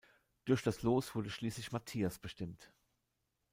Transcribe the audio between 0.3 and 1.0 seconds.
Durch das